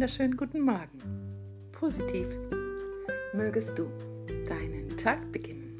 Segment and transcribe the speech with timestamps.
[0.00, 1.42] wunderschönen guten Morgen.
[1.72, 2.26] Positiv
[3.34, 3.90] mögest du
[4.48, 5.78] deinen Tag beginnen.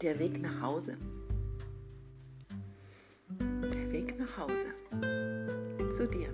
[0.00, 0.96] Der Weg nach Hause.
[3.40, 4.66] Der Weg nach Hause.
[5.90, 6.32] Zu dir.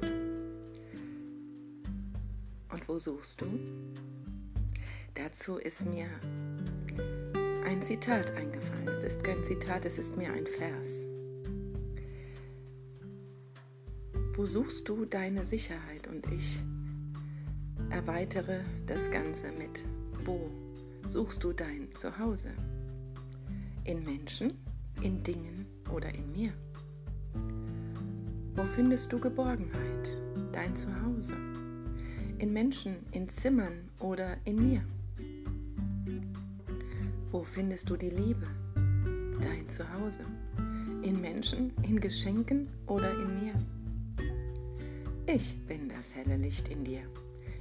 [2.70, 3.46] Und wo suchst du?
[5.14, 6.09] Dazu ist mir
[7.64, 8.88] ein Zitat eingefallen.
[8.88, 11.06] Es ist kein Zitat, es ist mir ein Vers.
[14.36, 16.08] Wo suchst du deine Sicherheit?
[16.08, 16.62] Und ich
[17.88, 19.82] erweitere das Ganze mit,
[20.27, 20.50] wo
[21.08, 22.50] suchst du dein Zuhause?
[23.84, 24.52] In Menschen,
[25.00, 26.52] in Dingen oder in mir?
[28.54, 30.20] Wo findest du Geborgenheit,
[30.52, 31.34] dein Zuhause?
[32.38, 34.84] In Menschen, in Zimmern oder in mir?
[37.30, 38.46] Wo findest du die Liebe,
[39.41, 40.27] dein Zuhause?
[41.00, 43.55] In Menschen, in Geschenken oder in mir?
[45.28, 47.02] Ich bin das helle Licht in dir,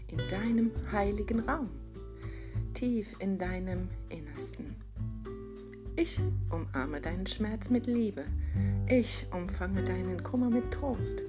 [0.07, 1.71] in deinem heiligen Raum,
[2.75, 4.75] tief in deinem Innersten.
[5.95, 6.19] Ich
[6.51, 8.25] umarme deinen Schmerz mit Liebe.
[8.87, 11.25] Ich umfange deinen Kummer mit Trost.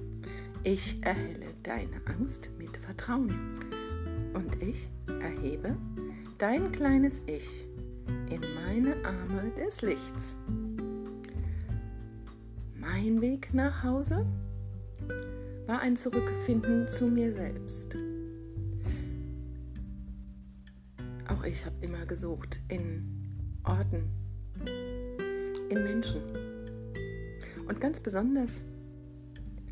[0.63, 3.59] Ich erhelle deine Angst mit Vertrauen.
[4.35, 5.75] Und ich erhebe
[6.37, 7.67] dein kleines Ich
[8.29, 10.37] in meine Arme des Lichts.
[12.75, 14.27] Mein Weg nach Hause?
[15.67, 17.97] War ein Zurückfinden zu mir selbst.
[21.27, 23.05] Auch ich habe immer gesucht in
[23.65, 24.09] Orten,
[25.69, 26.21] in Menschen.
[27.67, 28.63] Und ganz besonders,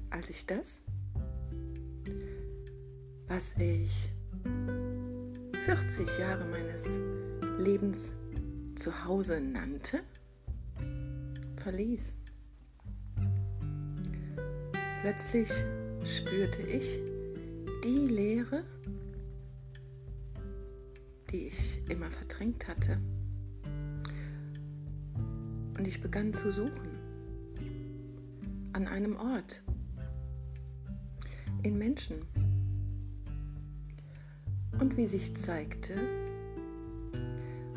[0.10, 0.82] als ich das,
[3.28, 4.10] was ich
[5.64, 7.00] 40 Jahre meines
[7.58, 8.16] Lebens
[8.76, 10.02] zu Hause nannte,
[11.56, 12.18] verließ.
[15.02, 15.50] Plötzlich
[16.06, 17.02] spürte ich
[17.84, 18.64] die Leere,
[21.32, 23.00] die ich immer verdrängt hatte.
[25.78, 26.88] Und ich begann zu suchen
[28.74, 29.64] an einem Ort,
[31.64, 32.18] in Menschen.
[34.80, 35.96] Und wie sich zeigte,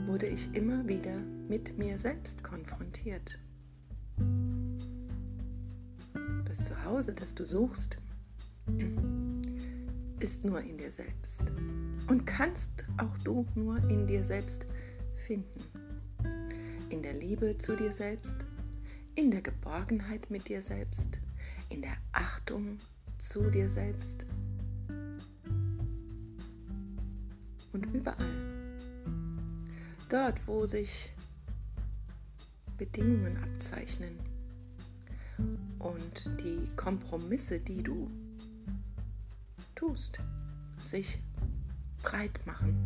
[0.07, 1.17] wurde ich immer wieder
[1.49, 3.43] mit mir selbst konfrontiert.
[6.45, 8.03] Das Zuhause, das du suchst,
[10.29, 11.45] ist nur in dir selbst
[12.07, 14.67] und kannst auch du nur in dir selbst
[15.15, 15.65] finden.
[16.91, 18.45] In der Liebe zu dir selbst,
[19.15, 21.19] in der Geborgenheit mit dir selbst,
[21.71, 22.77] in der Achtung
[23.17, 24.27] zu dir selbst
[27.73, 28.27] und überall.
[30.11, 31.11] Dort, wo sich
[32.77, 34.19] Bedingungen abzeichnen
[35.79, 38.11] und die Kompromisse, die du
[39.89, 40.21] tust,
[40.77, 41.19] sich
[42.03, 42.77] breit machen,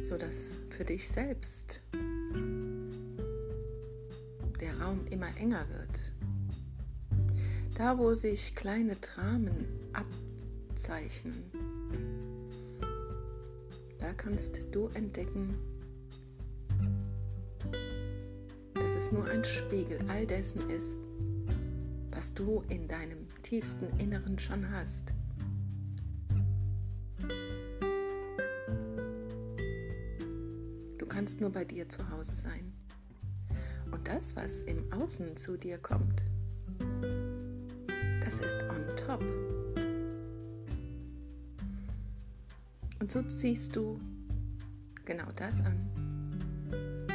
[0.00, 1.82] sodass für dich selbst
[4.58, 6.12] der Raum immer enger wird.
[7.74, 11.44] Da, wo sich kleine Dramen abzeichnen,
[13.98, 15.58] da kannst du entdecken,
[18.74, 20.96] dass es nur ein Spiegel all dessen ist,
[22.12, 25.14] was du in deinem tiefsten Inneren schon hast.
[30.98, 32.72] Du kannst nur bei dir zu Hause sein.
[33.90, 36.24] Und das, was im Außen zu dir kommt,
[38.24, 39.22] das ist on top.
[43.00, 43.98] Und so ziehst du
[45.04, 45.90] genau das an,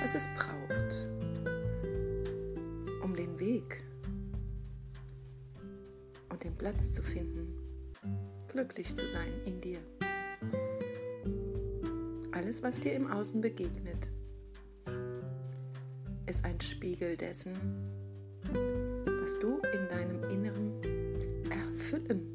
[0.02, 1.10] was es braucht,
[3.02, 3.85] um den Weg
[6.36, 7.48] und den Platz zu finden,
[8.50, 9.80] glücklich zu sein in dir.
[12.34, 14.12] Alles, was dir im Außen begegnet,
[16.26, 17.54] ist ein Spiegel dessen,
[19.22, 20.74] was du in deinem Inneren
[21.50, 22.34] erfüllen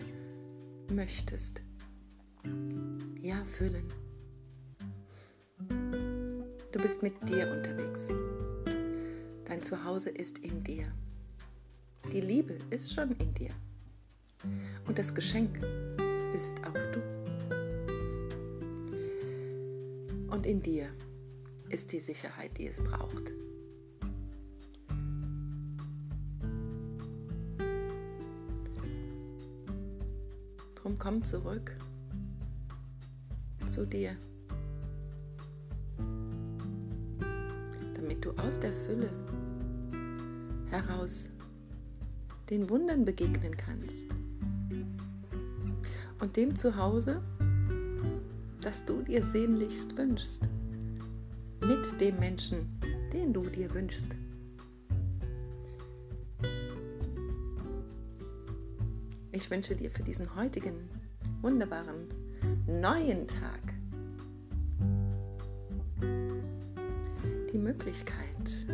[0.90, 1.62] möchtest.
[3.20, 3.92] Ja, füllen.
[6.72, 8.10] Du bist mit dir unterwegs.
[9.44, 10.90] Dein Zuhause ist in dir.
[12.14, 13.50] Die Liebe ist schon in dir.
[14.86, 15.60] Und das Geschenk
[16.32, 17.00] bist auch du.
[20.30, 20.88] Und in dir
[21.68, 23.32] ist die Sicherheit, die es braucht.
[30.74, 31.76] Drum komm zurück
[33.66, 34.16] zu dir,
[37.94, 39.10] damit du aus der Fülle
[40.70, 41.28] heraus
[42.48, 44.06] den Wundern begegnen kannst
[46.20, 47.22] und dem Zuhause,
[48.60, 50.48] das du dir sehnlichst wünschst.
[51.62, 52.80] Mit dem Menschen,
[53.12, 54.16] den du dir wünschst.
[59.32, 60.88] Ich wünsche dir für diesen heutigen
[61.40, 62.06] wunderbaren
[62.66, 63.74] neuen Tag
[67.52, 68.66] die Möglichkeit,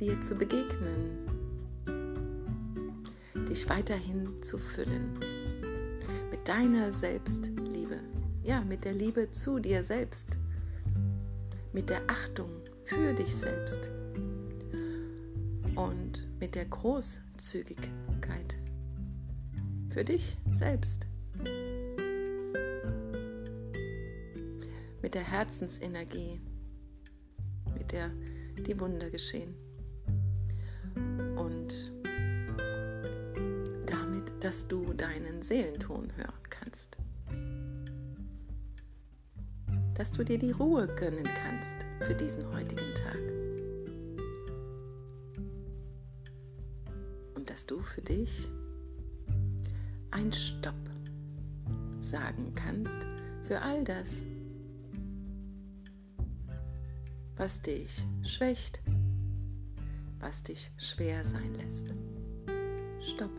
[0.00, 1.18] dir zu begegnen,
[3.48, 5.35] dich weiterhin zu füllen
[6.46, 8.00] deiner Selbstliebe,
[8.44, 10.38] ja, mit der Liebe zu dir selbst,
[11.72, 12.50] mit der Achtung
[12.84, 13.90] für dich selbst
[15.74, 18.58] und mit der Großzügigkeit
[19.90, 21.06] für dich selbst.
[25.02, 26.40] Mit der Herzensenergie,
[27.76, 28.10] mit der
[28.66, 29.65] die Wunder geschehen.
[34.46, 36.98] Dass du deinen Seelenton hören kannst.
[39.96, 43.18] Dass du dir die Ruhe gönnen kannst für diesen heutigen Tag.
[47.34, 48.48] Und dass du für dich
[50.12, 50.74] ein Stopp
[51.98, 53.04] sagen kannst
[53.42, 54.26] für all das,
[57.36, 58.80] was dich schwächt,
[60.20, 61.88] was dich schwer sein lässt.
[63.00, 63.32] Stopp.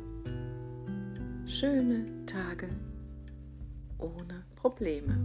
[1.48, 2.68] Schöne Tage
[4.00, 5.18] ohne Probleme.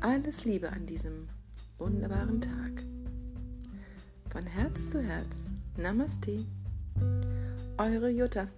[0.00, 1.28] Alles Liebe an diesem
[1.76, 2.82] wunderbaren Tag.
[4.30, 5.52] Von Herz zu Herz.
[5.76, 6.46] Namaste.
[7.76, 8.48] Eure Jutta.